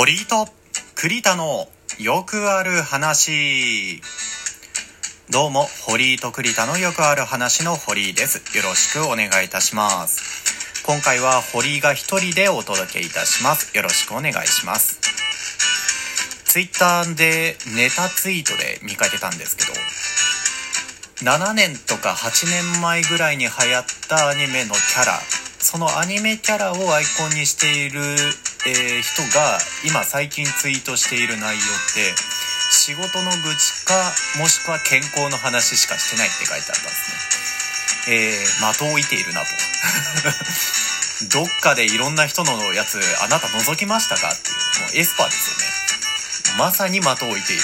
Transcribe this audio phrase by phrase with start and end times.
[0.00, 0.46] 堀井と
[0.94, 1.66] 栗田の
[1.98, 4.00] よくある話。
[5.28, 8.56] どうも堀井と栗田のよくある話の堀井です。
[8.56, 10.84] よろしくお願いいたします。
[10.86, 13.76] 今回は堀井が一人でお届けいたします。
[13.76, 15.00] よろしくお願いします。
[16.44, 19.64] ツイッターでネタツイートで見かけたんですけ
[21.24, 25.18] ど7年とか8年前ぐらいに流行ったアニメのキャラ。
[25.58, 28.00] そのアニメキャラをアイコンにしている
[28.66, 32.14] えー、人が今最近ツイートしている内容って
[32.70, 33.94] 仕事の愚痴か
[34.38, 38.14] もしくは健康の話しかしてないって書いてあったんですね。
[38.14, 39.46] えー、的を置いているなと。
[41.30, 46.58] どっかでいろんな人のやつあなた覗きましたかっていう、もうエスパーですよね。
[46.58, 47.62] まさに的を置いている。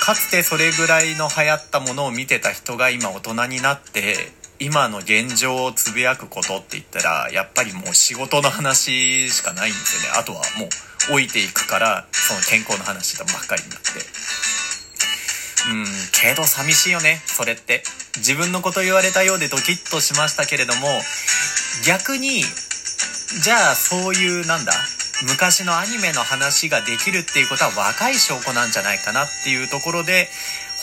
[0.00, 4.32] かつてそれぐらいの流行ったものを見てた人が今大人になって
[4.64, 10.18] 今の現状をつぶやくことって言ったらやっぱりもう仕事の話しかないんですよね。
[10.18, 10.66] あとはも
[11.10, 13.88] う置いていくからその健康の話ばっかりになって。
[15.64, 17.82] うんけど寂しいよねそれって。
[18.16, 20.86] 自分のこと言われたようでドキッとしましたけれども
[21.86, 22.44] 逆に
[23.42, 24.72] じゃあそういうなんだ
[25.22, 30.28] 昔のアニメの話ができるっていうことは若い証拠なんじゃないかなっていうところで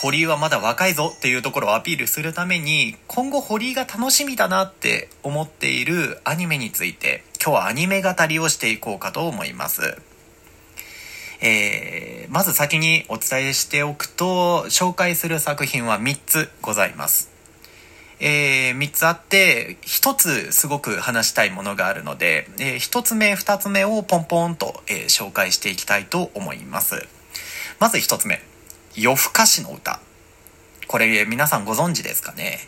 [0.02, 9.98] 堀井はまだ若いぞっていうところをアピールするために今後堀井が楽しみだなって思っているアニメについて今日はアニメ語りをしていこうかと思います。
[11.42, 17.30] えー、まず先にお伝えしておくと紹介する作品は3つございます。
[18.20, 27.06] えー、3つあって1つすごく話したいものがあるので、えー、1つ目2つ目をポンポンと、えー、紹介していきたいと思います
[27.78, 28.42] まず1つ目
[29.00, 29.98] 夜更かしの歌。
[30.86, 32.58] これ皆さんご存知ですかね？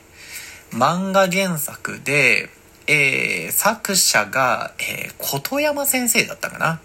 [0.70, 2.48] 漫画原作で、
[2.86, 6.80] えー、作者が、えー、琴山先生だったかな？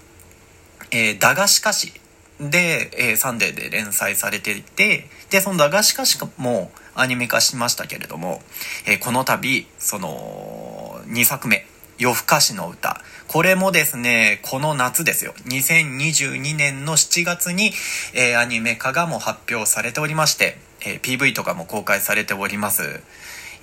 [0.91, 1.93] えー、駄菓子歌詞
[2.41, 8.41] で、えー、サンデーで連載されていて、で、その駄菓子歌詞もアニメ化しましたけれども、
[8.85, 11.65] えー、この度、その、2作目、
[11.97, 12.96] 夜更かしの歌。
[13.27, 15.33] これもですね、この夏ですよ。
[15.45, 17.71] 2022年の7月に、
[18.13, 23.01] えー、アニメ化がもう発表されておりまして、えー、PV とかも公開されております。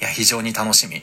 [0.01, 1.03] いや、非常に楽しみ。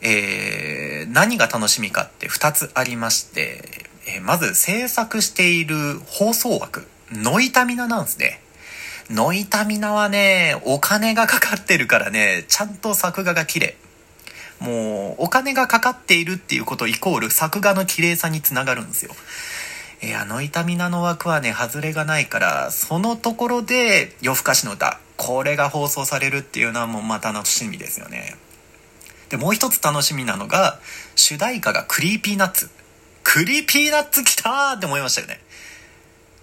[0.00, 8.40] えー、何が楽しみかって2つありまして、えまず制作している放送枠、ノイタミナなんですね。
[9.10, 13.76] ノイタミナはね、お金がかかってるからね、ちゃんと作画が綺麗。
[14.60, 19.14] もうお金がかかっているっていうことイコール作画の綺麗さにつながるんですよ。
[20.00, 28.36] えー、あのノイタミナの枠はね、外れがないから、そのところでよふかしのうた、これが放送されるっていうのはもうまた楽しみですよね。
[29.28, 30.80] で、もう一つ楽しみなのが、
[31.16, 35.40] 主題歌が Creepy Nuts。Creepy Nuts 来たーって思いましたよね。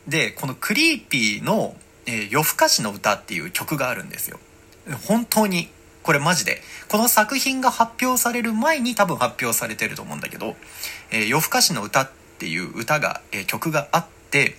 [0.08, 4.40] で、この Creepy の、えー、よふかしのうたっていう曲があるんですよ。
[5.08, 5.70] 本当に
[6.06, 6.62] これマジで。
[6.88, 10.56] この作品が発表される前に多分発表されてると思うんだけど、
[11.12, 14.56] えー、夜更かしの歌っていう歌が、えー、曲があって、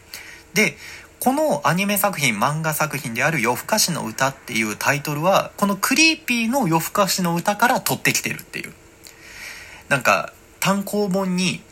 [0.55, 0.77] で、
[1.21, 8.75] このアニメ作品、漫画作品である夜更かしの歌っていうタイトルは、このクリーピーの夜更かしの歌から取ってきてるっていう。
[9.89, 11.63] なんか、単行本に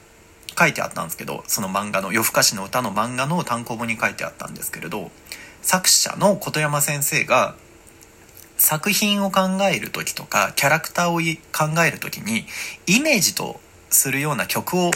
[0.56, 5.10] 書いてあったんですけど、その漫画の夜更かしの歌の漫画の単行本に書いてあったんですけれど、
[5.62, 7.56] 作者の琴山先生が
[8.64, 11.20] 作品を考える時とかキャラクターを
[11.52, 12.47] 考える時に
[12.86, 13.60] イメージと
[13.91, 14.91] するような曲を、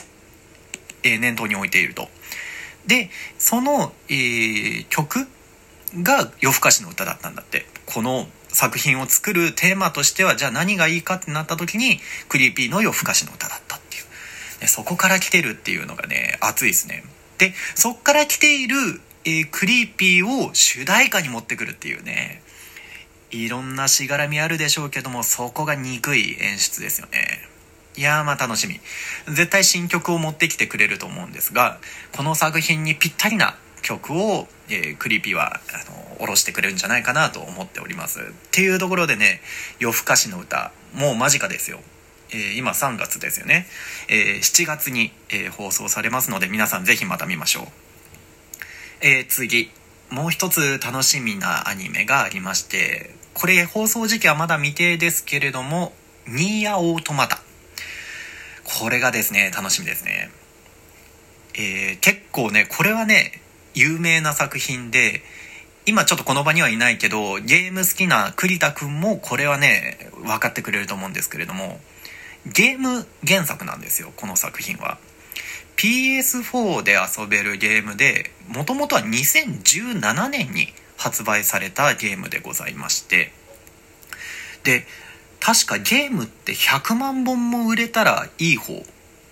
[1.02, 2.08] え、念頭に置いていると。
[2.86, 5.28] でその、えー、曲
[6.02, 7.66] が夜更かしの歌だったんだって。
[7.84, 14.04] この作品を作るテーマとしてはじゃあ何がいいかってなった時にクリーピーの夜更かしの歌だったっていう。
[14.60, 17.04] でそこから来てるっていうのがね熱いですね。
[17.36, 18.76] でそっから来ている、
[19.24, 22.42] えー、 Creepy を主題歌に持ってくるっていうね。
[23.30, 27.48] いろんなしがらみあるでしょうけども、そこが憎い演出ですよね。
[27.96, 28.80] いやーまあ楽しみ。
[29.26, 31.78] 絶対新曲を持ってきてくれると思うんですが、
[32.16, 38.20] この作品にぴったりな曲を、えー、 Creepy は、あの、下ろしてくれるんじゃないかなと思っております。
[38.20, 39.40] っていうところでね、
[39.78, 41.80] よふかしのうた、もう間近ですよ。
[42.30, 43.66] えー、今3月ですよね。
[44.08, 47.66] えー、7月に、え放送されますので、皆さんぜひまた見ましょう。
[49.00, 49.70] え次、
[50.10, 55.92] もう一つ楽しみなアニメがありまして、これ放送時期はまだ未定ですけれども、
[56.26, 57.40] ニーヤオートマタ。
[58.64, 60.30] これがですね、楽しみですね。
[61.54, 63.40] えー、結構ね、これはね、
[63.74, 65.22] 有名な作品で、
[65.86, 71.80] 今ちょっとこの場にはいないけど、ゲーム好きな栗田くんもこれはね、分かってくれると思うんですけれども、
[72.46, 74.98] ゲーム原作なんですよ、この作品は。
[75.78, 83.32] PS4 で遊べるゲームでもともとは2017年に発売されたゲームでございまして。
[84.64, 84.84] で
[85.40, 88.82] 確かゲームって100万本も売れたらいい方。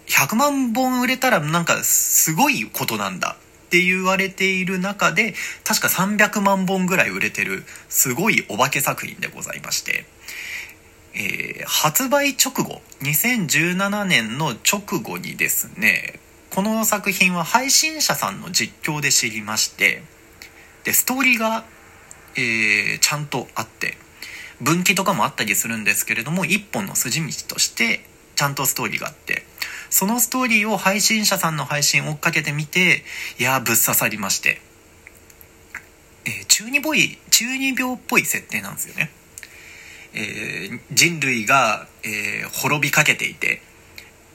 [0.06, 3.36] 100万本売れたらなんかすごいことなんだ。
[3.66, 5.34] って言われている中で
[5.64, 10.04] 確か300万本ぐらい売れてるすごいお化け作品でございまして、
[11.14, 16.20] えー、発売直後2017年の直後にですね
[16.56, 20.02] この作品は配信者さんの実況で知りまして
[20.84, 21.66] でストーリーが、
[22.34, 23.98] えー、ちゃんとあって
[24.62, 28.00] 分岐とかもあったりするんですけれども一本の筋道として
[28.36, 29.42] ちゃんとストーリーがあって
[29.90, 33.02] そのストーリーを配信者さんの配信追っかけてみて
[33.38, 34.62] いやぶっ刺さりまして、
[36.24, 39.10] えー、中二ボイ中二病っぽい設定なんですよね、
[40.14, 43.60] えー、人類が、えー、滅びかけていて。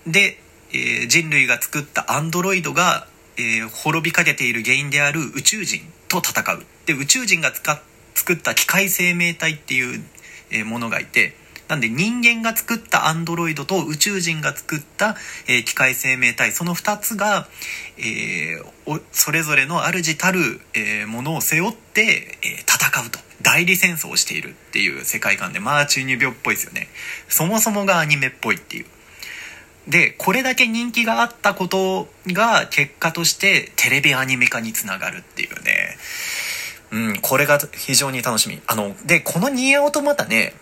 [0.06, 0.40] で、
[0.74, 3.08] え人類が作ったアンドロイドが、
[3.38, 6.66] え滅びかけている原因である宇宙人と戦う。
[6.86, 10.04] で宇宙人が作った機械生命体っていう
[10.52, 11.34] えものがいて
[11.72, 15.16] なんで人間が作ったアンドロイドと宇宙人が作った、
[15.48, 17.48] え、機械生命体その2つが、
[17.98, 23.20] えー、それぞれの主たる、え、ものを背負って、え戦うと。
[23.42, 26.90] 代理戦争をしているっていう世界観でまあ中二病っぽいですよね。
[27.30, 28.86] そもそもがアニメっぽいっていう。
[29.88, 35.98] でこれだけ人気があったことが結果としてテレビアニメ化につながるっていうね。
[36.92, 38.62] うんこれが非常に楽しみ。
[38.68, 40.54] あのでこのニーアオトマタね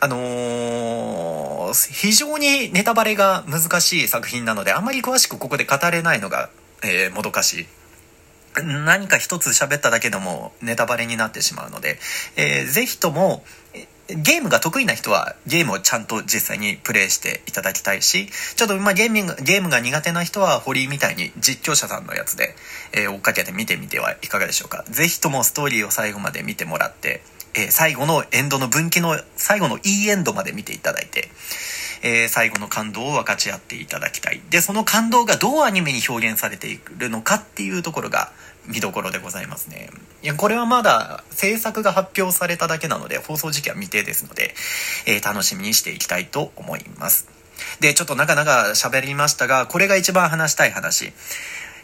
[0.00, 6.50] あのー、非常にネタバレが難しい作品なのであまり詳しくここで語れないのが、
[6.82, 7.66] えー、もどかしい。
[8.62, 11.98] 何か一つ喋っただけでもネタバレになってしまうので、
[12.36, 13.44] えー、ぜひとも
[14.08, 22.54] ゲームが得意な人はゲームをちゃんと実際にプレイしていただきたいしちょっとまあゲーミングゲームが苦手な人は堀井みたいに実況者さんのやつで、
[22.92, 24.84] えー、追っかけて見てみてはいかがでしょうか。
[24.90, 27.22] ぜひともストーリーを最後まで見てもらって
[27.54, 31.28] えー、最後のエンドの分岐の最後のいいエンドまで見ていただいて、
[32.02, 34.40] えー、最後の感動を分かち合っていただきたい。
[34.50, 38.32] でその感動がどうアニメに表現されているのかっていうところが
[38.66, 39.90] 見どころでございますね。
[40.22, 44.54] いやこれはまだ制作が発表されただけなので放送時期は未定ですので、
[45.06, 47.28] えー、楽しみにしていきたいと思います。
[47.80, 51.12] でちょっとなかなか喋りましたがこれが一番話したい話。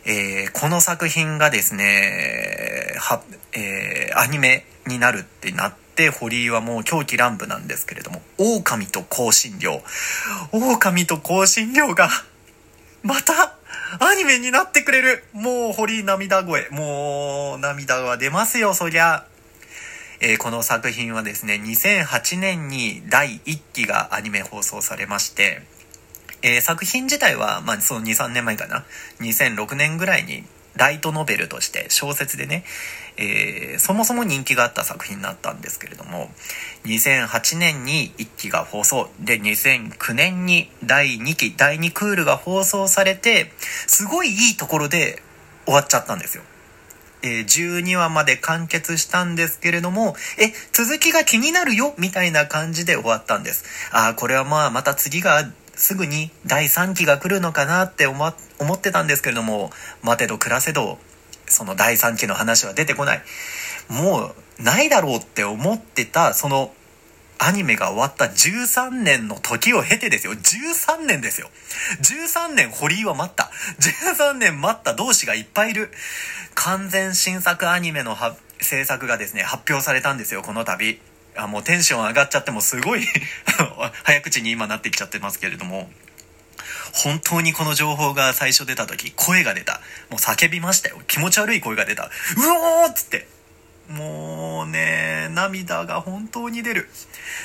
[0.07, 3.23] えー、この作品がですねは、
[3.53, 9.83] えー、アニメになるってなって堀井はもう狂気乱舞なんですけれども狼と香辛料。
[10.53, 12.09] 狼と香辛料が
[13.03, 13.60] また
[13.99, 15.25] アニメになってくれる。
[15.33, 16.69] もう堀涙声。
[16.71, 19.27] もう涙は出ますよそりゃ。
[20.21, 25.63] えー、この作品はですね2008年に第1期がアニメ放送されまして
[26.43, 28.85] えー、作品自体は、まあ、その2、3年前かな。
[29.21, 30.45] 2006年ぐらいに
[30.75, 32.65] ライトノベルとして小説でね、
[33.21, 36.31] えー、そもそも人気があった作品になったんですけれども
[36.85, 43.53] 2008年に1期が放送で2009年に第2期第2クールが放送されて
[43.87, 45.23] すごいいいところで
[45.67, 46.43] 終わっちゃったんですよ。
[47.23, 53.65] えー、12話まで完結したんですけれども、え、続きが気になるよみたいな感じで終わったんです。
[53.93, 55.45] ああ、これはまあまた次が
[55.75, 59.71] すぐに第3期が来るのかなって思ってたんですけれども
[60.03, 60.99] 待てど暮らせど
[61.51, 63.23] その第3期の話は出てこない。
[63.89, 66.73] もうないだろうって思ってたその
[67.43, 70.35] アニメが終わった13年の時を経てですよ。
[70.35, 71.49] 13年ですよ。
[72.03, 73.51] 13年堀井は待った。
[73.81, 75.91] 13年待った同士がいっぱいいる。
[76.55, 78.15] 完全新作アニメの
[78.61, 81.01] 制作がですね発表されたんですよこの度。
[81.35, 83.07] あもうテンション上がっちゃってもすごい
[84.05, 85.91] 早口に今なってきちゃってますけれども。
[86.93, 89.81] 本当にこの情報が最初出た時声が出た。
[90.11, 90.99] もう叫びましたよ。
[91.07, 92.05] 気持ち悪い声が出た。
[92.05, 92.09] う
[92.85, 93.27] おーっつって。
[93.89, 96.89] もうね涙が本当に出る。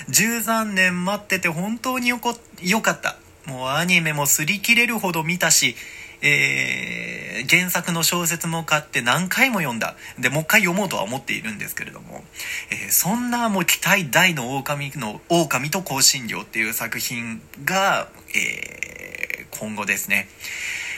[0.09, 3.17] 13年待ってて本当によこよかった。
[3.45, 5.75] もうアニメも擦り切れるほど見たし
[6.21, 9.95] えー、原作の小説も買って何回も読んだ。
[10.19, 12.23] でもう一回読もうとは思っているんですけれども、
[12.71, 19.24] えー、そんなもう期待大の狼の「狼と香辛料」っていう作品が、えー、
[19.59, 20.27] 今後ですね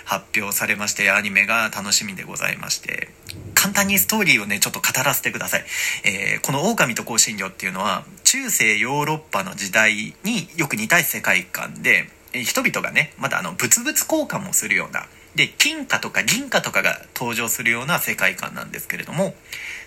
[0.06, 3.10] 発表されましてアニメが楽しみでございまして
[3.54, 5.66] 簡単にストーリーをねちょっと語らせてください、
[6.06, 19.36] えー、この「狼と香辛料」っていうのは中世ヨーロッパの時代によく似た世界観で人々がねまだあの物々交換もするようなで金貨とか銀貨とかが登場するような世界観なんですけれども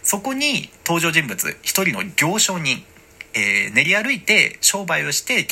[0.02, 2.82] そこに登場人物一人の行商人、
[3.34, 5.46] えー、練り歩いて商売をして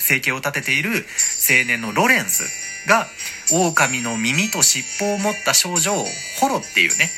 [0.00, 2.44] 生計を立てている青年のロレンス
[2.88, 3.06] が
[3.52, 6.04] 狼の耳と尻尾を持った少女を
[6.40, 7.10] ホロっていうね。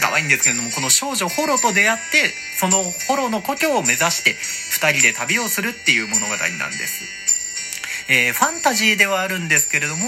[0.00, 2.28] 可愛いんですけれどもこの少女ホロと出会って
[2.60, 10.04] そのホロの故郷を目指して2人で旅をするっていう物語なんです、えーファンタジーではあるんですけれども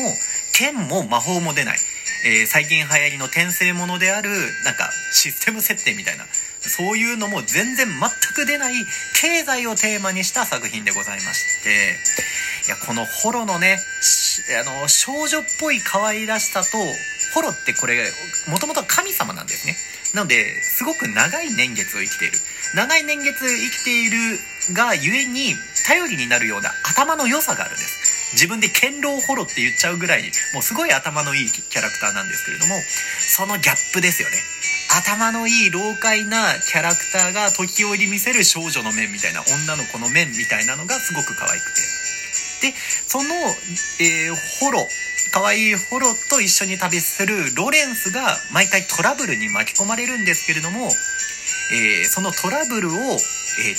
[0.52, 1.78] 剣も魔法も出ない、
[2.26, 4.28] えー最近流行りの転生ものである
[4.64, 6.24] なんかシステム設定みたいな。
[6.60, 8.74] そういうのも全然全く出ない
[9.20, 11.96] 経済をテーマにした作品でございまして
[12.66, 13.78] いやこのホロのね
[14.60, 16.78] あの少女っぽい可愛らしさと
[17.34, 18.10] ホロってこれ
[18.48, 19.76] もともと神様なんですね。
[20.14, 22.38] なのですごく長い年月を生きている。
[22.74, 24.18] 長い年月生きている
[24.74, 25.54] がゆえに
[25.86, 28.32] 頼りになるような頭の良さがあるんです。
[28.32, 32.74] 自分で堅牢ホロって言っちゃうぐらいにもうすごい頭のいいキャラクターなんですけれども
[33.20, 34.36] そのギャップですよね。
[34.90, 41.80] 頭のいい老快なキャラクターが時折見せる少女の面みたいな女の子の面みたいなのがすごく可愛くて。
[42.60, 42.74] で
[43.06, 43.30] その、
[44.00, 44.86] えーホロ
[45.32, 50.88] 可愛いホロと一緒に旅するロレンスが毎回トラブルに巻き込まれるんですけれども、
[51.72, 53.18] えーそのトラブルを、えー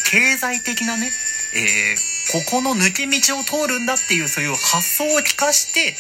[0.10, 1.12] 経済的なね、
[1.53, 5.94] えーここの抜け道を通るんだっていうそういう発想を利かして、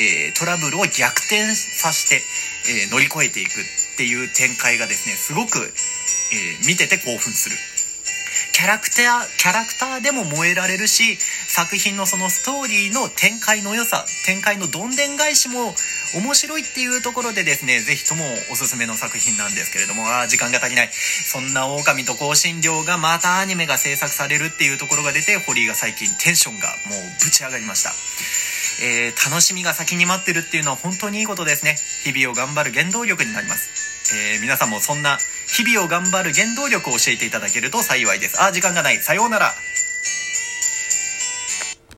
[0.00, 2.22] えトラブルを逆転させて、
[2.88, 3.50] え乗り越えていく。
[3.94, 7.56] っていう展開がですねすごく、えー見てて興奮する。
[8.54, 15.74] キャラクターキャラクターでも燃えられるし作品のそのストーリーの展開の良さ展開のどんでん返しも
[16.14, 18.22] 面白いっていうところでですねぜひとも
[18.52, 20.90] おすすめの作品なんですけれどもあー時間が足りない。
[20.92, 27.90] そんな狼と香辛料がまたアニメが制作されるっていうところが出て堀井が最近テンションがもうぶち上がりました。
[28.82, 31.76] えー楽しみが先に待ってるっていうのは本当にいいことですね。
[32.04, 38.42] 日々を頑張る原動力になります、えー皆さんもそんな日々を頑張る原動力を教えていただけると幸いです。
[38.42, 38.98] あ時間がない。
[38.98, 39.54] さようなら。